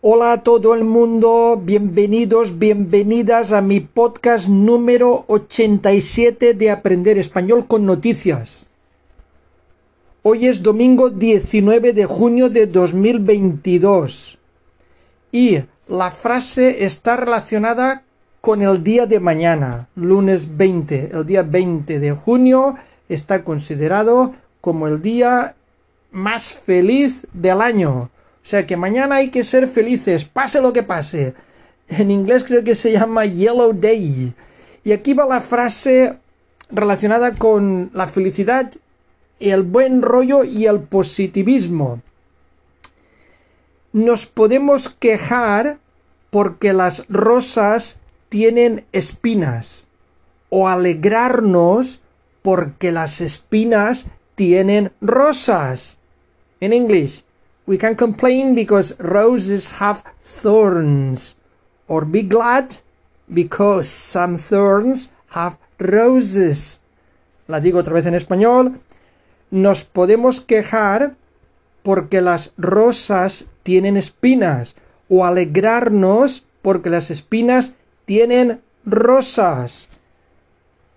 [0.00, 7.66] Hola a todo el mundo, bienvenidos, bienvenidas a mi podcast número 87 de Aprender Español
[7.66, 8.68] con Noticias.
[10.22, 14.38] Hoy es domingo 19 de junio de 2022
[15.32, 15.58] y
[15.88, 18.04] la frase está relacionada
[18.40, 21.10] con el día de mañana, lunes 20.
[21.12, 22.76] El día 20 de junio
[23.08, 25.56] está considerado como el día
[26.12, 28.10] más feliz del año.
[28.48, 31.34] Sea que mañana hay que ser felices, pase lo que pase.
[31.86, 34.32] En inglés creo que se llama Yellow Day.
[34.84, 36.16] Y aquí va la frase
[36.70, 38.72] relacionada con la felicidad,
[39.38, 42.00] el buen rollo y el positivismo.
[43.92, 45.76] Nos podemos quejar
[46.30, 47.98] porque las rosas
[48.30, 49.84] tienen espinas
[50.48, 52.00] o alegrarnos
[52.40, 55.98] porque las espinas tienen rosas.
[56.60, 57.27] In English,
[57.68, 61.36] we can complain because roses have thorns,
[61.86, 62.76] or be glad
[63.28, 66.80] because some thorns have roses.
[67.46, 68.80] La digo otra vez en español.
[69.50, 71.16] Nos podemos quejar
[71.82, 74.74] porque las rosas tienen espinas,
[75.10, 77.74] o alegrarnos porque las espinas
[78.06, 79.90] tienen rosas.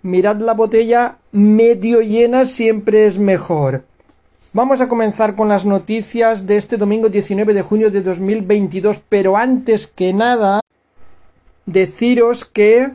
[0.03, 3.83] Mirad la botella medio llena siempre es mejor.
[4.53, 9.37] Vamos a comenzar con las noticias de este domingo 19 de junio de 2022, pero
[9.37, 10.59] antes que nada,
[11.65, 12.91] deciros que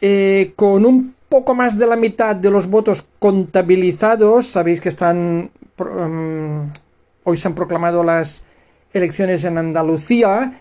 [0.00, 5.50] eh, con un poco más de la mitad de los votos contabilizados, sabéis que están...
[5.78, 6.70] Um,
[7.24, 8.44] hoy se han proclamado las
[8.92, 10.60] elecciones en Andalucía,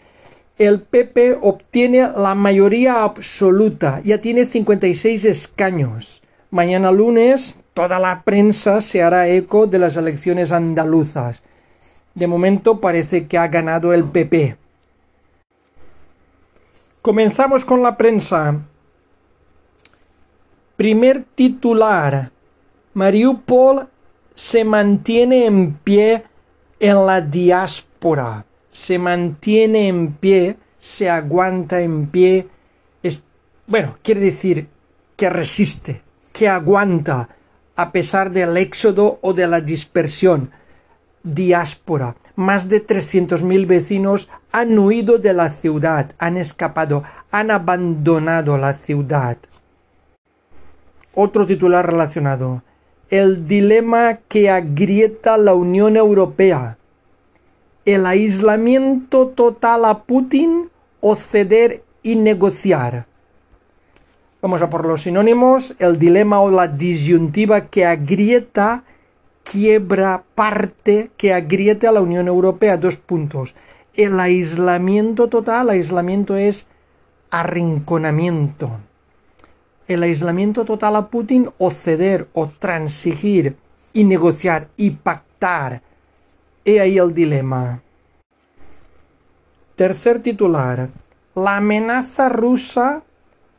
[0.57, 6.22] el PP obtiene la mayoría absoluta, ya tiene 56 escaños.
[6.53, 11.41] Mañana lunes toda la prensa se hará eco de las elecciones andaluzas.
[12.13, 14.55] De momento parece que ha ganado el PP.
[17.01, 18.59] Comenzamos con la prensa.
[20.77, 22.29] Primer titular.
[22.93, 23.87] Mariupol
[24.35, 26.23] se mantiene en pie
[26.79, 28.45] en la diáspora.
[28.71, 32.47] Se mantiene en pie, se aguanta en pie.
[33.65, 34.67] bueno, quiere decir
[35.15, 36.03] que resiste,
[36.33, 37.29] que aguanta
[37.75, 40.51] a pesar del éxodo o de la dispersión.
[41.23, 42.15] Diáspora.
[42.35, 49.37] Más de 300.000 vecinos han huido de la ciudad, han escapado, han abandonado la ciudad.
[51.15, 52.63] Otro titular relacionado.
[53.09, 56.77] El dilema que agrieta la Unión Europea.
[57.85, 60.69] El aislamiento total a Putin
[60.99, 63.05] o ceder y negociar.
[64.43, 65.73] Vamos a por los sinónimos.
[65.79, 68.83] El dilema o la disyuntiva que agrieta,
[69.41, 72.75] quiebra, parte, que agrieta a la Unión Europea.
[72.75, 73.55] Dos puntos.
[73.93, 76.67] El aislamiento total, aislamiento es
[77.31, 78.69] arrinconamiento.
[79.87, 83.55] El aislamiento total a Putin o ceder o transigir
[83.93, 85.81] y negociar y pactar.
[86.65, 87.81] He ahí el dilema.
[89.77, 90.89] Tercer titular.
[91.33, 93.03] La amenaza rusa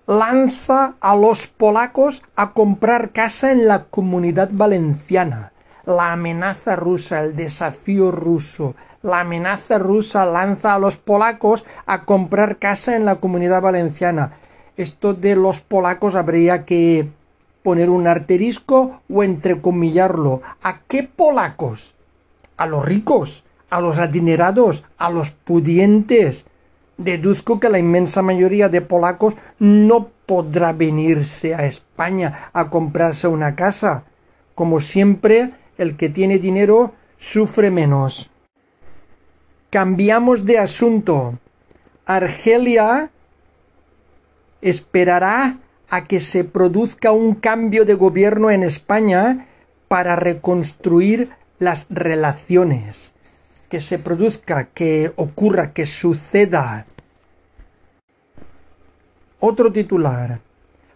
[0.07, 5.53] lanza a los polacos a comprar casa en la comunidad valenciana.
[5.87, 12.57] La amenaza rusa, el desafío ruso, la amenaza rusa lanza a los polacos a comprar
[12.57, 14.33] casa en la comunidad valenciana.
[14.77, 17.09] Esto de los polacos habría que
[17.63, 20.43] poner un arterisco o entrecomillarlo.
[20.63, 21.95] ¿A qué polacos?
[22.57, 26.47] A los ricos, a los adinerados, a los pudientes,
[26.97, 33.57] Deduzco que la inmensa mayoría de polacos no podrá venirse a España a comprarse una
[33.57, 34.05] casa.
[34.55, 38.31] Como siempre, el que tiene dinero sufre menos.
[39.71, 41.39] Cambiamos de asunto.
[42.07, 43.11] Argelia
[44.61, 49.47] esperará a que se produzca un cambio de gobierno en España
[49.89, 53.14] para reconstruir las relaciones
[53.75, 56.87] que se produzca, que ocurra, que suceda.
[59.41, 60.39] Otro titular.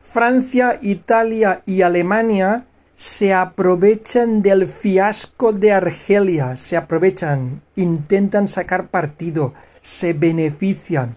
[0.01, 2.67] Francia, Italia y Alemania
[2.97, 11.17] se aprovechan del fiasco de Argelia, se aprovechan, intentan sacar partido, se benefician.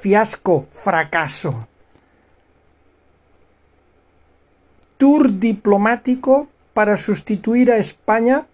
[0.00, 1.68] Fiasco, fracaso.
[4.96, 8.48] Tour diplomático para sustituir a España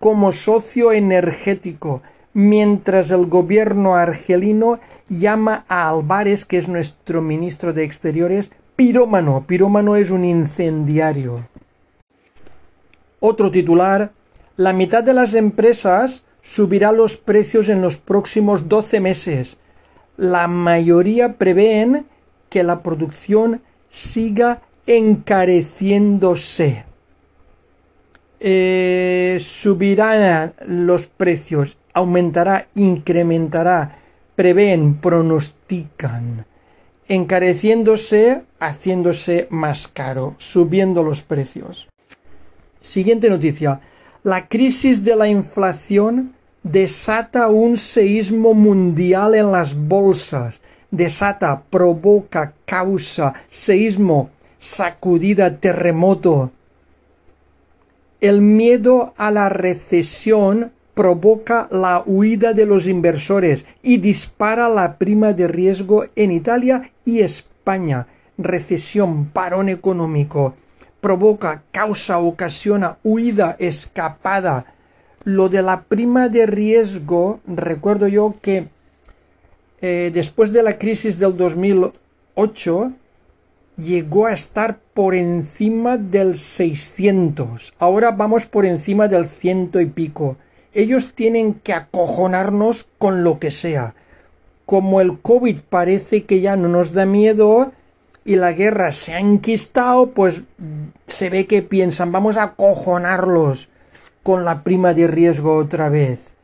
[0.00, 2.02] como socio energético,
[2.32, 4.80] mientras el gobierno argelino
[5.10, 9.44] llama a Álvarez, que es nuestro ministro de Exteriores, pirómano.
[9.46, 11.46] Pirómano es un incendiario.
[13.20, 14.12] Otro titular.
[14.56, 19.58] La mitad de las empresas subirá los precios en los próximos 12 meses.
[20.16, 22.06] La mayoría prevén
[22.48, 23.60] que la producción
[23.90, 26.89] siga encareciéndose.
[28.42, 33.98] Eh, subirán los precios, aumentará, incrementará,
[34.34, 36.46] prevén, pronostican,
[37.06, 41.88] encareciéndose, haciéndose más caro, subiendo los precios.
[42.80, 43.80] Siguiente noticia.
[44.22, 46.32] La crisis de la inflación
[46.62, 50.62] desata un seísmo mundial en las bolsas.
[50.90, 56.52] Desata, provoca, causa, seísmo, sacudida, terremoto.
[58.20, 65.32] El miedo a la recesión provoca la huida de los inversores y dispara la prima
[65.32, 68.06] de riesgo en Italia y España.
[68.36, 70.54] Recesión, parón económico,
[71.00, 74.66] provoca, causa, ocasiona huida, escapada.
[75.24, 78.68] Lo de la prima de riesgo, recuerdo yo que
[79.80, 82.92] eh, después de la crisis del 2008
[83.76, 87.72] llegó a estar por encima del 600.
[87.78, 90.36] Ahora vamos por encima del ciento y pico.
[90.72, 93.94] Ellos tienen que acojonarnos con lo que sea.
[94.66, 97.72] Como el COVID parece que ya no nos da miedo
[98.24, 100.42] y la guerra se ha enquistado, pues
[101.06, 103.68] se ve que piensan, vamos a acojonarlos
[104.22, 106.34] con la prima de riesgo otra vez.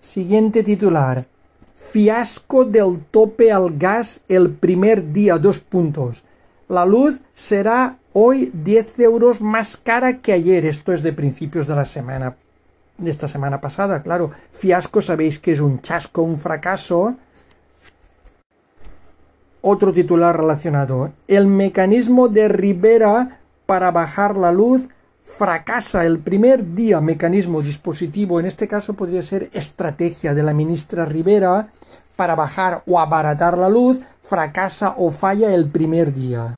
[0.00, 1.26] Siguiente titular.
[1.90, 5.38] Fiasco del tope al gas el primer día.
[5.38, 6.24] Dos puntos.
[6.68, 10.66] La luz será hoy 10 euros más cara que ayer.
[10.66, 12.36] Esto es de principios de la semana.
[12.98, 14.32] De esta semana pasada, claro.
[14.50, 17.14] Fiasco sabéis que es un chasco, un fracaso.
[19.60, 21.12] Otro titular relacionado.
[21.28, 24.88] El mecanismo de Rivera para bajar la luz
[25.26, 27.00] fracasa el primer día.
[27.00, 28.40] Mecanismo, dispositivo.
[28.40, 31.68] En este caso podría ser estrategia de la ministra Rivera
[32.14, 36.56] para bajar o abaratar la luz fracasa o falla el primer día.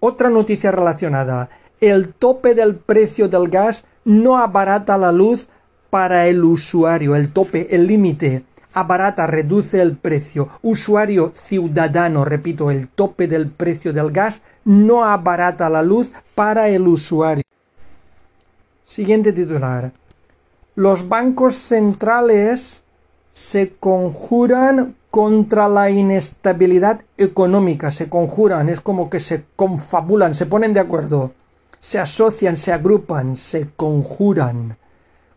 [0.00, 1.48] Otra noticia relacionada.
[1.80, 5.48] El tope del precio del gas no abarata la luz
[5.90, 7.16] para el usuario.
[7.16, 10.48] El tope, el límite, abarata, reduce el precio.
[10.62, 16.86] Usuario ciudadano, repito, el tope del precio del gas no abarata la luz para el
[16.86, 17.44] usuario.
[18.84, 19.92] Siguiente titular.
[20.74, 22.84] Los bancos centrales
[23.32, 30.74] se conjuran contra la inestabilidad económica, se conjuran, es como que se confabulan, se ponen
[30.74, 31.32] de acuerdo,
[31.80, 34.76] se asocian, se agrupan, se conjuran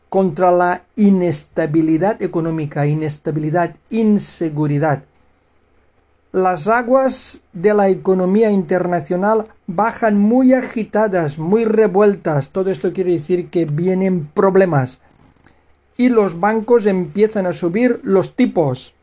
[0.10, 5.04] contra la inestabilidad económica, inestabilidad, inseguridad.
[6.32, 12.52] Las aguas de la economía internacional bajan muy agitadas, muy revueltas.
[12.52, 15.00] Todo esto quiere decir que vienen problemas
[15.98, 18.94] y los bancos empiezan a subir los tipos.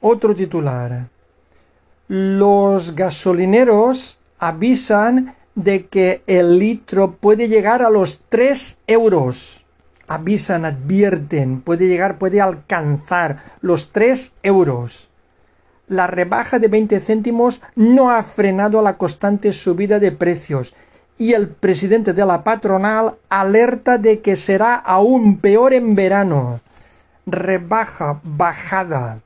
[0.00, 1.08] Otro titular.
[2.06, 9.66] Los gasolineros avisan de que el litro puede llegar a los 3 euros.
[10.06, 15.10] Avisan, advierten, puede llegar, puede alcanzar los 3 euros.
[15.86, 20.74] La rebaja de 20 céntimos no ha frenado la constante subida de precios
[21.18, 26.60] y el presidente de la patronal alerta de que será aún peor en verano.
[27.26, 29.20] Rebaja, bajada,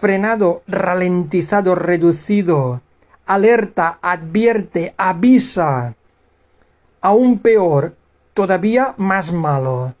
[0.00, 2.80] frenado, ralentizado, reducido.
[3.26, 5.94] Alerta, advierte, avisa.
[7.00, 7.96] Aún peor,
[8.34, 9.94] todavía más malo.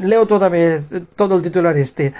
[0.00, 0.84] Leo toda vez
[1.16, 2.12] todo el titular este.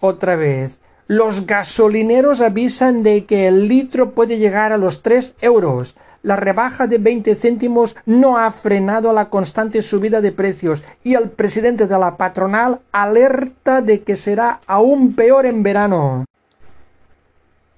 [0.00, 0.78] Otra vez.
[1.06, 5.94] Los gasolineros avisan de que el litro puede llegar a los 3 euros
[6.24, 11.28] la rebaja de 20 céntimos no ha frenado la constante subida de precios y el
[11.28, 16.24] presidente de la patronal alerta de que será aún peor en verano.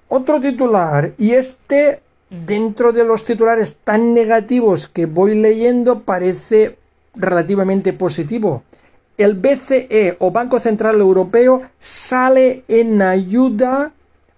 [0.07, 6.77] Otro titular, y este dentro de los titulares tan negativos que voy leyendo parece
[7.15, 8.63] relativamente positivo.
[9.17, 13.91] El BCE o Banco Central Europeo sale en ayuda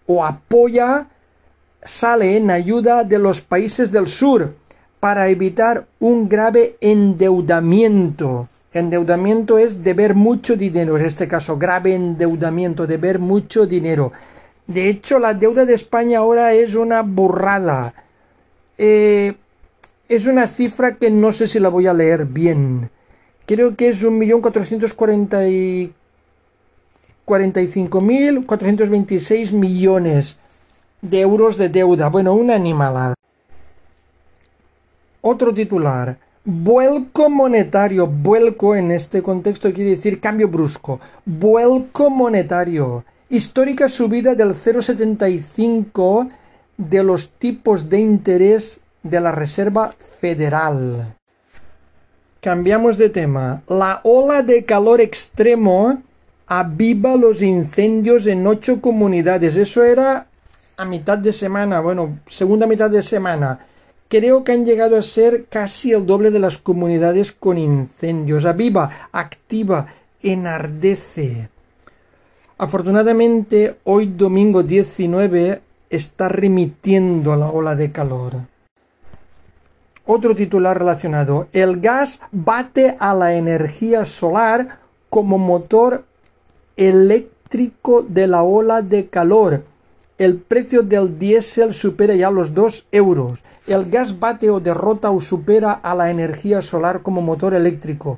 [0.08, 1.08] o apoya
[1.84, 4.56] sale en ayuda de los países del sur
[5.00, 8.48] para evitar un grave endeudamiento.
[8.74, 14.12] Endeudamiento es deber mucho dinero, en este caso grave endeudamiento, deber mucho dinero.
[14.68, 17.94] De hecho, la deuda de España ahora es una burrada.
[18.78, 19.34] Eh,
[20.08, 22.92] es una cifra que no sé si la voy a leer bien.
[23.50, 25.92] Creo que es un millón cuatrocientos cuarenta y
[27.72, 30.38] cinco mil cuatrocientos veintiséis millones
[31.02, 32.10] de euros de deuda.
[32.10, 33.16] Bueno, una animalada.
[35.22, 36.20] Otro titular.
[36.46, 38.06] Vuelco monetario.
[38.06, 41.00] Vuelco en este contexto quiere decir cambio brusco.
[41.26, 43.04] Vuelco monetario.
[43.30, 46.30] Histórica subida del 0,75
[46.78, 51.16] de los tipos de interés de la Reserva Federal.
[52.42, 53.64] Cambiamos de tema.
[53.68, 56.02] La ola de calor extremo
[56.48, 59.58] aviva los incendios en ocho comunidades.
[59.58, 60.28] Eso era
[60.78, 63.60] a mitad de semana, bueno, segunda mitad de semana.
[64.08, 68.46] Creo que han llegado a ser casi el doble de las comunidades con incendios.
[68.46, 69.88] Aviva, activa,
[70.24, 71.50] enardece.
[72.58, 78.34] Afortunadamente, hoy domingo 19 está remitiendo la ola de calor.
[80.12, 81.50] Otro titular relacionado.
[81.54, 86.04] El gas bate a la energía solar como motor
[86.78, 89.62] eléctrico de la ola de calor.
[90.18, 93.44] El precio del diésel supera ya los 2 euros.
[93.68, 98.18] El gas bate o derrota o supera a la energía solar como motor eléctrico.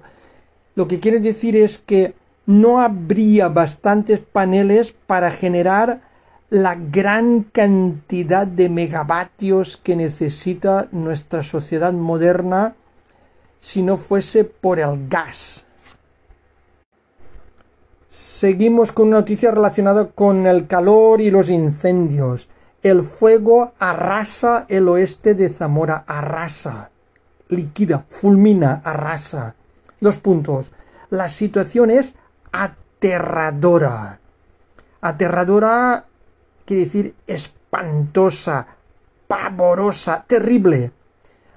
[0.76, 2.14] Lo que quiere decir es que
[2.46, 6.00] no habría bastantes paneles para generar
[6.52, 12.76] la gran cantidad de megavatios que necesita nuestra sociedad moderna
[13.58, 15.66] si no fuese por el gas.
[18.10, 22.50] Seguimos con una noticia relacionada con el calor y los incendios.
[22.84, 26.92] El fuego arrasa el oeste de Zamora, arrasa,
[27.48, 29.56] liquida, fulmina, arrasa.
[30.02, 30.72] Dos puntos.
[31.12, 32.16] La situación es
[32.52, 34.20] aterradora.
[35.00, 36.08] Aterradora
[36.66, 38.68] quiere decir espantosa,
[39.28, 40.92] pavorosa, terrible.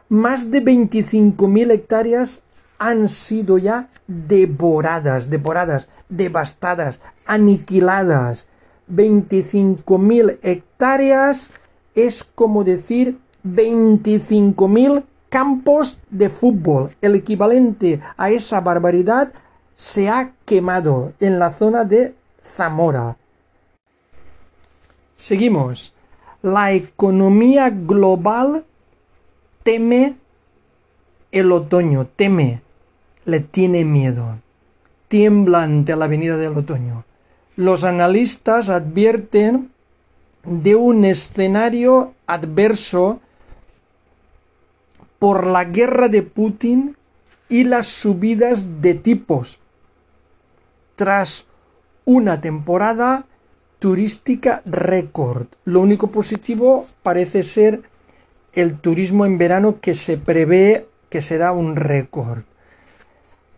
[0.09, 2.43] Más de 25.000 hectáreas
[2.79, 8.47] han sido ya devoradas, devoradas, devastadas, aniquiladas.
[8.91, 11.51] 25.000 hectáreas
[11.95, 16.91] es como decir 25.000 campos de fútbol.
[17.01, 19.33] El equivalente a esa barbaridad
[19.75, 23.17] se ha quemado en la zona de Zamora.
[25.17, 25.95] Seguimos.
[26.43, 28.65] La economía global
[29.63, 30.17] teme
[31.33, 32.63] el otoño, teme,
[33.25, 34.39] le tiene miedo,
[35.09, 37.05] tiembla ante la venida del otoño.
[37.57, 39.71] Los analistas advierten
[40.45, 43.21] de un escenario adverso
[45.19, 46.97] por la guerra de Putin
[47.49, 49.59] y las subidas de tipos
[50.97, 51.47] tras
[52.05, 53.27] una temporada
[53.85, 55.47] turística récord.
[55.67, 57.83] Lo único positivo parece ser
[58.55, 62.45] el turismo en verano que se prevé que será un récord.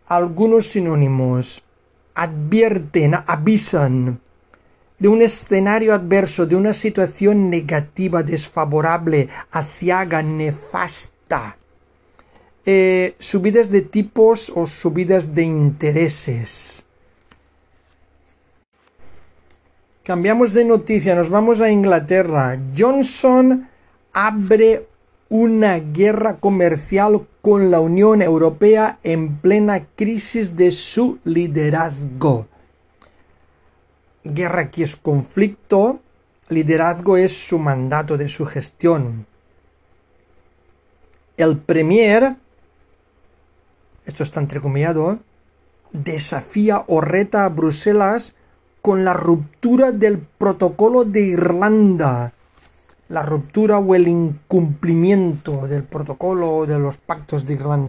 [0.08, 1.62] Algunos sinónimos
[2.16, 4.18] advierten, avisan
[4.98, 11.56] de un escenario adverso, de una situación negativa, desfavorable, aciaga, nefasta.
[12.64, 16.85] Eh, subidas de tipos o subidas de intereses.
[20.06, 22.56] Cambiamos de noticia, nos vamos a Inglaterra.
[22.78, 23.68] Johnson
[24.12, 24.86] abre
[25.28, 32.46] una guerra comercial con la Unión Europea en plena crisis de su liderazgo.
[34.22, 35.98] Guerra aquí es conflicto,
[36.50, 39.26] liderazgo es su mandato de su gestión.
[41.36, 42.36] El Premier,
[44.04, 45.18] esto está entrecomillado,
[45.90, 48.35] desafía o reta a Bruselas
[48.86, 52.32] con la ruptura del protocolo de Irlanda,
[53.08, 57.88] la ruptura o el incumplimiento del protocolo de los pactos de Irlanda.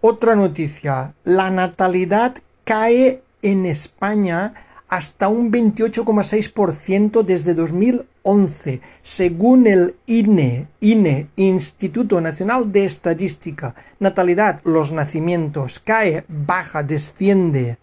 [0.00, 4.54] Otra noticia, la natalidad cae en España
[4.88, 13.74] hasta un 28,6% desde 2011, según el INE, INE, Instituto Nacional de Estadística.
[13.98, 17.78] Natalidad, los nacimientos, cae, baja, desciende.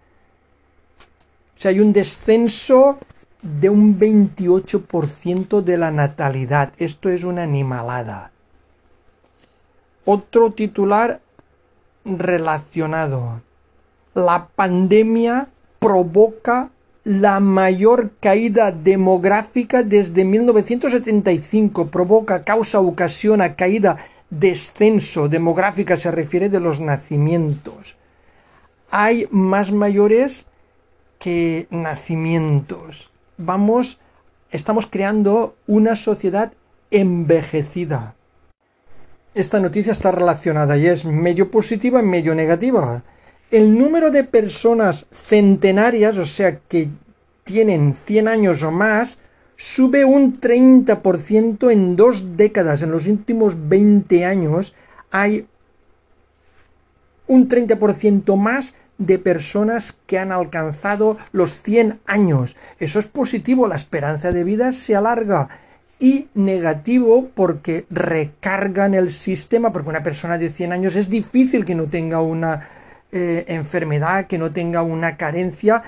[1.58, 2.98] O sea, hay un descenso
[3.42, 6.74] de un 28% de la natalidad.
[6.78, 8.32] Esto es una animalada.
[10.04, 11.20] Otro titular
[12.04, 13.42] relacionado.
[14.14, 15.48] La pandemia
[15.80, 16.70] provoca
[17.04, 21.88] la mayor caída demográfica desde 1975.
[21.88, 23.98] Provoca, causa, ocasiona caída,
[24.30, 27.96] descenso demográfica, se refiere de los nacimientos.
[28.90, 30.46] Hay más mayores
[31.20, 33.12] que nacimientos.
[33.38, 34.00] Vamos,
[34.52, 36.54] estamos creando una sociedad
[36.92, 38.16] envejecida.
[39.34, 43.04] Esta noticia está relacionada y es medio positiva y medio negativa.
[43.52, 46.90] El número de personas centenarias, o sea, que
[47.44, 49.20] tienen 100 años o más,
[49.58, 52.82] sube un 30% en dos décadas.
[52.82, 54.74] En los últimos 20 años
[55.12, 55.48] hay
[57.28, 62.56] un 30% más de personas que han alcanzado los 100 años.
[62.80, 65.50] Eso es positivo, la esperanza de vida se alarga.
[65.98, 71.76] Y negativo porque recargan el sistema, porque una persona de 100 años es difícil que
[71.76, 72.68] no tenga una
[73.12, 75.84] eh, enfermedad, que no tenga una carencia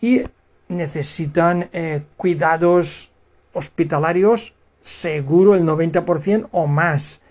[0.00, 0.22] y
[0.68, 3.10] necesitan eh, cuidados
[3.52, 7.21] hospitalarios seguro el 90% o más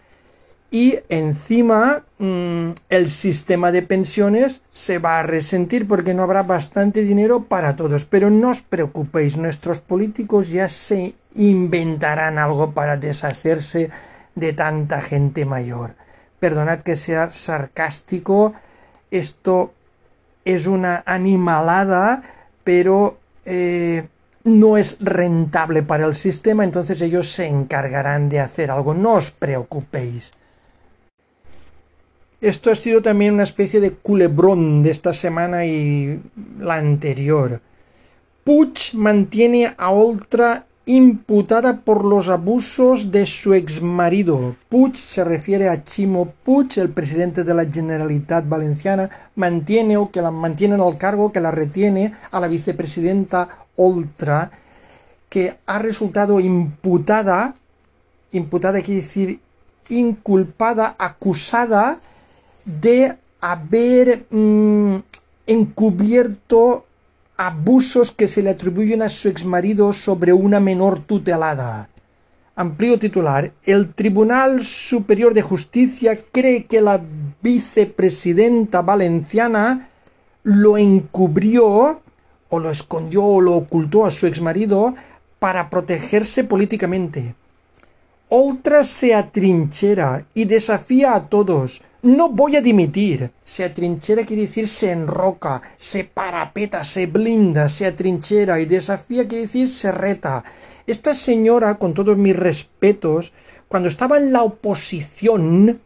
[0.73, 7.03] y encima mm, el sistema de pensiones se va a resentir porque no habrá bastante
[7.03, 8.05] dinero para todos.
[8.05, 13.91] Pero no os preocupéis, nuestros políticos ya se inventarán algo para deshacerse
[14.33, 15.95] de tanta gente mayor.
[16.39, 18.53] Perdonad que sea sarcástico,
[19.11, 19.73] esto
[20.45, 22.23] es una animalada,
[22.63, 24.07] pero eh,
[24.45, 28.93] no es rentable para el sistema, entonces ellos se encargarán de hacer algo.
[28.93, 30.31] No os preocupéis.
[32.41, 36.19] Esto ha sido también una especie de culebrón de esta semana y
[36.59, 37.61] la anterior.
[38.43, 44.55] Puig mantiene a Oltra imputada por los abusos de su exmarido.
[44.69, 50.23] Puig se refiere a Chimo Puig, el presidente de la Generalitat Valenciana, mantiene o que
[50.23, 54.49] la mantiene en el cargo, que la retiene a la vicepresidenta Oltra,
[55.29, 57.53] que ha resultado imputada,
[58.31, 59.39] imputada quiere decir
[59.89, 61.99] inculpada, acusada
[62.65, 64.97] de haber mm,
[65.47, 66.85] encubierto
[67.37, 71.89] abusos que se le atribuyen a su exmarido sobre una menor tutelada.
[72.55, 73.51] Amplio titular.
[73.63, 77.01] El Tribunal Superior de Justicia cree que la
[77.41, 79.89] vicepresidenta valenciana
[80.43, 82.01] lo encubrió
[82.49, 84.93] o lo escondió o lo ocultó a su exmarido
[85.39, 87.33] para protegerse políticamente.
[88.33, 93.29] Otra se atrinchera y desafía a todos, no voy a dimitir.
[93.43, 99.47] Se atrinchera quiere decir se enroca, se parapeta, se blinda, se atrinchera y desafía quiere
[99.47, 100.45] decir se reta.
[100.87, 103.33] Esta señora, con todos mis respetos,
[103.67, 105.81] cuando estaba en la oposición,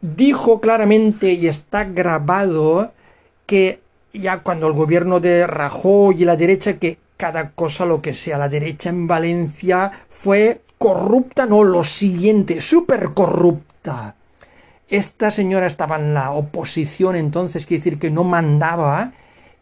[0.00, 2.90] dijo claramente y está grabado
[3.46, 3.78] que
[4.12, 8.38] ya cuando el gobierno de Rajoy y la derecha, que cada cosa lo que sea,
[8.38, 14.16] la derecha en Valencia fue corrupta, no, lo siguiente, súper corrupta.
[14.88, 19.12] Esta señora estaba en la oposición entonces, quiere decir que no mandaba,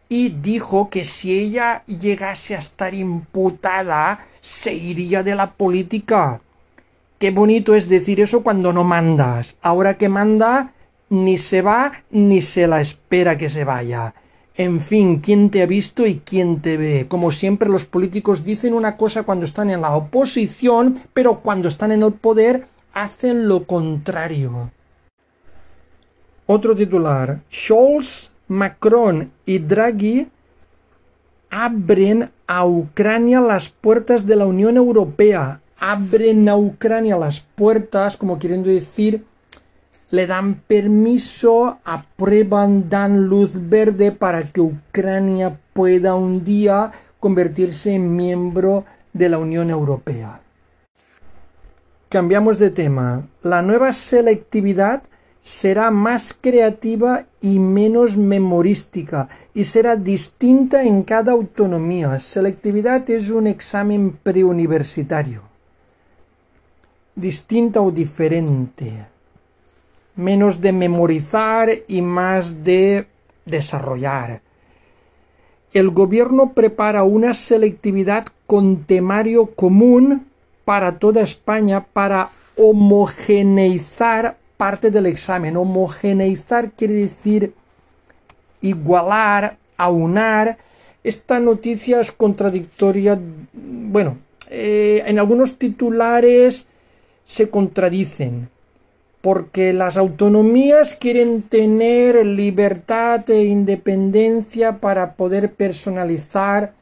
[0.09, 6.41] y dijo que si ella llegase a estar imputada, se iría de la política.
[7.19, 9.57] Qué bonito es decir eso cuando no mandas.
[9.61, 10.71] Ahora que manda,
[11.09, 14.15] ni se va, ni se la espera que se vaya.
[14.55, 17.05] En fin, ¿quién te ha visto y quién te ve?
[17.07, 21.91] Como siempre los políticos dicen una cosa cuando están en la oposición, pero cuando están
[21.91, 24.71] en el poder hacen lo contrario.
[26.47, 27.41] Otro titular.
[27.49, 30.27] Scholz, Macron y Draghi
[31.49, 35.61] abren a Ucrania las puertas de la Unión Europea.
[35.79, 39.25] Abren a Ucrania las puertas, como queriendo decir,
[40.11, 48.15] le dan permiso, aprueban, dan luz verde para que Ucrania pueda un día convertirse en
[48.15, 50.41] miembro de la Unión Europea.
[52.09, 53.25] Cambiamos de tema.
[53.41, 55.03] La nueva selectividad
[55.41, 62.19] será más creativa y menos memorística y será distinta en cada autonomía.
[62.19, 65.41] Selectividad es un examen preuniversitario.
[67.15, 69.10] Distinta o diferente.
[70.21, 73.07] Menos de memorizar y más de
[73.45, 74.43] desarrollar.
[75.73, 80.27] El gobierno prepara una selectividad con temario común
[80.63, 85.57] para toda España para homogeneizar parte del examen.
[85.57, 87.55] Homogeneizar quiere decir
[88.61, 90.59] igualar, aunar.
[91.03, 93.19] Esta noticia es contradictoria.
[93.53, 94.19] Bueno,
[94.51, 96.67] eh, en algunos titulares
[97.25, 98.49] se contradicen
[99.21, 106.73] porque las autonomías quieren tener libertad e independencia para poder personalizar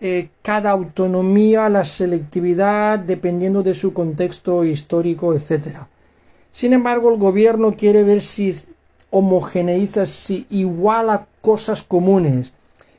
[0.00, 5.88] eh, cada autonomía, la selectividad, dependiendo de su contexto histórico, etcétera.
[6.52, 8.54] Sin embargo, el gobierno quiere ver si
[9.10, 12.52] homogeneiza, si iguala cosas comunes.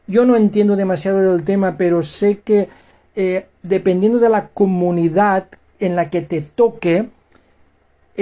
[0.06, 2.68] Yo no entiendo demasiado del tema, pero sé que
[3.16, 5.48] eh, dependiendo de la comunidad
[5.80, 7.10] en la que te toque,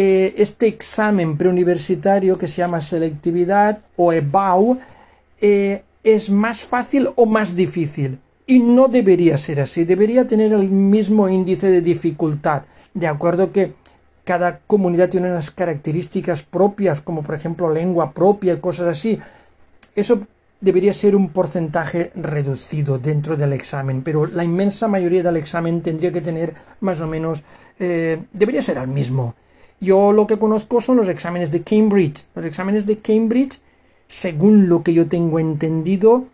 [0.02, 4.80] eh, este examen preuniversitario que se llama selectividad o EBAU
[5.42, 8.18] eh, es más fácil o más difícil.
[8.46, 12.64] Y no debería ser así, debería tener el mismo índice de dificultad.
[12.94, 13.74] De acuerdo que
[14.24, 19.20] cada comunidad tiene unas características propias, como por ejemplo lengua propia cosas así.
[19.96, 20.26] Eso
[20.62, 26.14] debería ser un porcentaje reducido dentro del examen, pero la inmensa mayoría del examen tendría
[26.14, 27.44] que tener más o menos,
[27.82, 29.36] eh, debería ser el mismo.
[29.80, 32.26] Yo lo que conozco son los exámenes de Cambridge.
[32.36, 33.62] Los exámenes de Cambridge,
[34.08, 36.26] según lo que yo tengo entendido,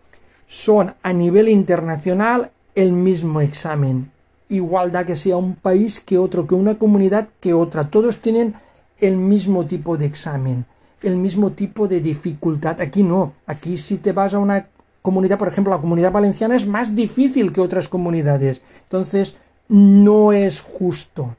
[0.48, 4.12] son a nivel internacional el mismo examen.
[4.50, 7.90] Igualdad que sea un país que otro, que una comunidad que otra.
[7.90, 8.56] Todos tienen
[9.00, 10.66] el mismo tipo de examen
[11.06, 12.82] el mismo tipo de dificultad.
[12.82, 13.34] Aquí no.
[13.46, 14.68] Aquí si te vas a una
[15.02, 18.62] comunidad, por ejemplo, la comunidad valenciana es más difícil que otras comunidades.
[18.84, 19.36] Entonces,
[19.68, 21.36] no es justo.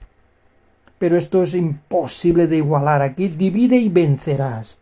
[0.98, 3.02] Pero esto es imposible de igualar.
[3.02, 4.78] Aquí divide y vencerás.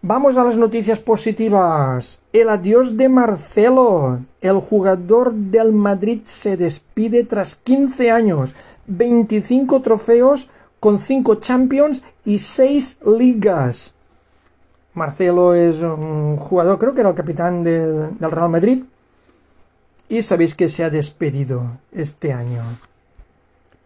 [0.00, 2.20] Vamos a las noticias positivas.
[2.32, 4.20] El adiós de Marcelo.
[4.40, 8.54] El jugador del Madrid se despide tras 15 años,
[8.86, 13.94] 25 trofeos con 5 Champions y 6 ligas.
[14.94, 18.84] Marcelo es un jugador, creo que era el capitán del, Real Madrid.
[20.08, 22.62] Y sabéis que se ha despedido este año.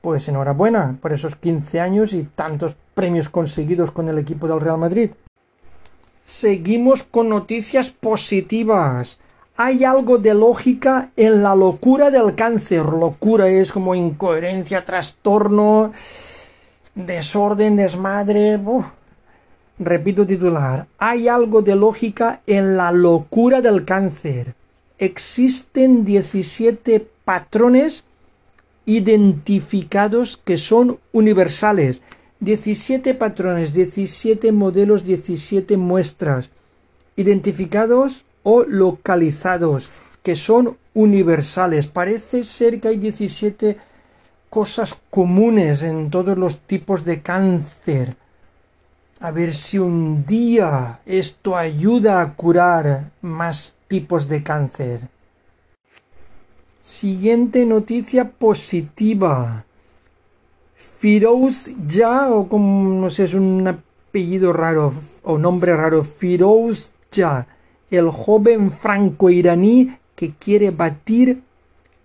[0.02, 4.76] Pues enhorabuena por esos 15 años y tantos premios conseguidos con el equipo del Real
[4.76, 5.12] Madrid.
[6.24, 9.20] Seguimos con noticias positivas.
[9.56, 12.84] Hay algo de lógica en la locura del cáncer.
[12.84, 15.92] Locura es como incoherencia, trastorno
[16.94, 18.60] desorden, desmadre.
[19.78, 20.86] Repito titular.
[20.98, 24.54] Hay algo de lógica en la locura del cáncer.
[24.98, 28.04] Existen 17 patrones
[28.86, 32.02] identificados que son universales.
[32.40, 36.50] 17 patrones, 17 modelos, 17 muestras
[37.16, 39.90] identificados o localizados
[40.22, 41.86] que son universales.
[41.86, 43.76] Parece ser que hay 17
[44.50, 48.16] cosas comunes en todos los tipos de cáncer.
[49.20, 55.08] A ver si un día esto ayuda a curar más tipos de cáncer.
[56.82, 59.64] Siguiente noticia positiva.
[60.98, 64.92] Firouz Ya, o como no sé, es un apellido raro
[65.22, 67.46] o nombre raro, Firouz Ya,
[67.88, 71.42] el joven franco-iraní que quiere batir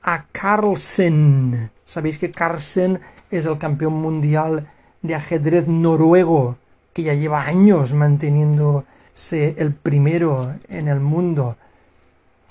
[0.03, 1.71] a Carlsen.
[1.83, 2.99] Sabéis que Carlsen
[3.31, 4.67] es el campeón mundial
[5.01, 6.57] de ajedrez noruego,
[6.93, 11.57] que ya lleva años manteniéndose el primero en el mundo.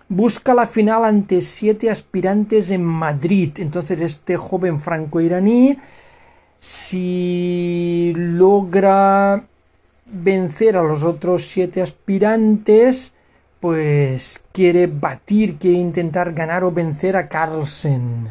[0.08, 3.52] Busca la final ante siete aspirantes en Madrid.
[3.58, 5.78] Entonces este joven franco-iraní,
[6.58, 9.44] si logra
[10.06, 13.14] vencer a los otros siete aspirantes,
[13.58, 18.30] pues quiere batir, quiere intentar ganar o vencer a Carlsen.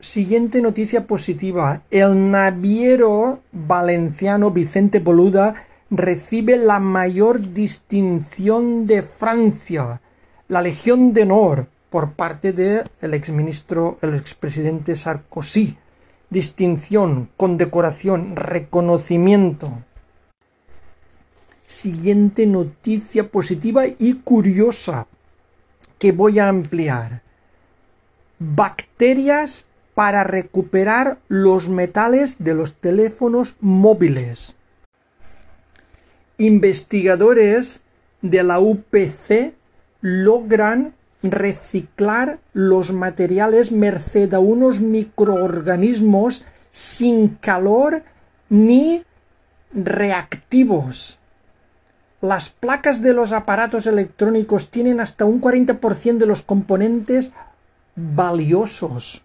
[0.00, 1.82] Siguiente noticia positiva.
[1.90, 5.54] El naviero valenciano Vicente Boluda
[5.90, 10.00] recibe la mayor distinción de Francia,
[10.48, 15.76] la Legión de Honor, por parte del exministro, el expresidente Sarkozy.
[16.30, 19.82] Distinción, condecoración, reconocimiento.
[21.66, 25.08] Siguiente noticia positiva y curiosa
[25.98, 27.22] que voy a ampliar.
[28.38, 34.54] Bacterias para recuperar los metales de los teléfonos móviles.
[36.40, 37.82] Investigadores
[38.22, 39.52] de la UPC
[40.00, 48.04] logran reciclar los materiales merced a unos microorganismos sin calor
[48.48, 49.04] ni
[49.74, 51.18] reactivos.
[52.22, 57.34] Las placas de los aparatos electrónicos tienen hasta un 40% de los componentes
[57.96, 59.22] valiosos.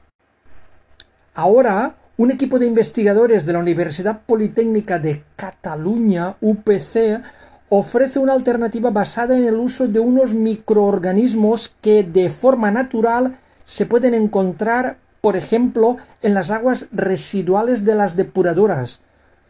[1.33, 7.21] Ahora, un equipo de investigadores de la Universidad Politécnica de Cataluña, UPC,
[7.67, 13.85] ofrece una alternativa basada en el uso de unos microorganismos que de forma natural se
[13.85, 19.01] pueden encontrar, por ejemplo, en las aguas residuales de las depuradoras.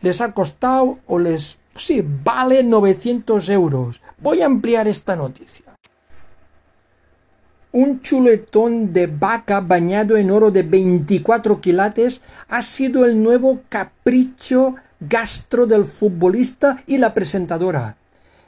[0.00, 4.00] les ha costado o les Sí, vale 900 euros.
[4.16, 5.66] Voy a ampliar esta noticia.
[7.72, 14.76] Un chuletón de vaca bañado en oro de 24 quilates ha sido el nuevo capricho
[15.00, 17.98] gastro del futbolista y la presentadora.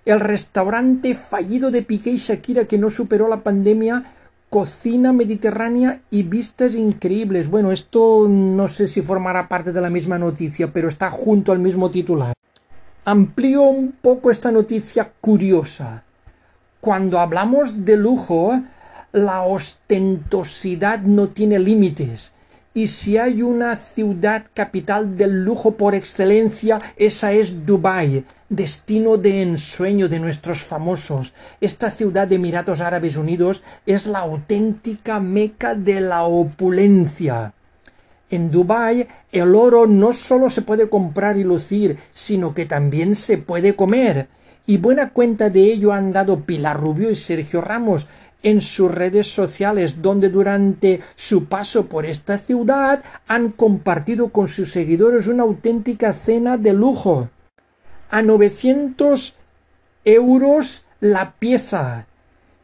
[0.07, 4.05] El restaurante fallido de Piqué y Shakira que no superó la pandemia,
[4.53, 7.49] cocina mediterránea y vistas increíbles.
[7.49, 11.59] Bueno, esto no sé si formará parte de la misma noticia, pero está junto al
[11.59, 12.35] mismo titular.
[13.07, 16.05] Amplío un poco esta noticia curiosa.
[16.83, 18.61] Cuando hablamos de lujo,
[19.13, 22.35] la ostentosidad no tiene límites.
[22.75, 29.43] Y si hay una ciudad capital del lujo por excelencia, esa es Dubái, destino de
[29.43, 31.35] ensueño de nuestros famosos.
[31.61, 37.53] Esta ciudad de Emiratos Árabes Unidos es la auténtica meca de la opulencia.
[38.31, 43.37] En Dubái el oro no solo se puede comprar y lucir, sino que también se
[43.37, 44.29] puede comer.
[44.67, 48.07] Y buena cuenta de ello han dado Pilar Rubio y Sergio Ramos
[48.43, 54.73] en sus redes sociales, donde durante su paso por esta ciudad han compartido con sus
[54.73, 57.31] seguidores una auténtica cena de lujo.
[58.11, 59.35] A 900
[60.05, 62.07] euros la pieza.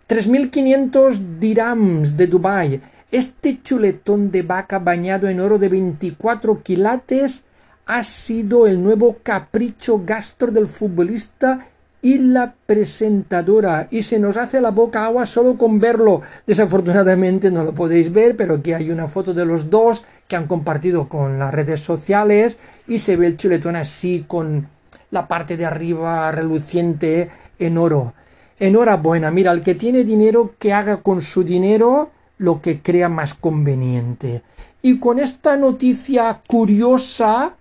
[0.08, 7.44] 3.500 dirhams de Dubái este chuletón de vaca bañado en oro de 24 quilates
[7.86, 11.68] ha sido el nuevo capricho gastro del futbolista
[12.00, 16.22] y la presentadora y se nos hace la boca agua solo con verlo.
[16.46, 20.46] Desafortunadamente no lo podéis ver, pero aquí hay una foto de los dos que han
[20.46, 24.68] compartido con las redes sociales y se ve el chuletón así con
[25.10, 28.12] la parte de arriba reluciente en oro.
[28.60, 33.34] Enhorabuena, mira, el que tiene dinero que haga con su dinero lo que crea más
[33.34, 34.42] conveniente.
[34.82, 37.54] Y con esta noticia curiosa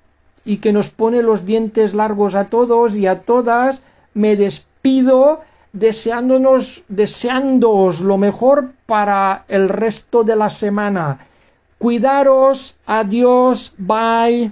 [0.45, 3.81] y que nos pone los dientes largos a todos y a todas,
[4.17, 5.41] me despido
[5.73, 11.19] deseándonos, deseándoos lo mejor para el resto de la semana.
[11.77, 14.51] Cuidaros, adiós, bye.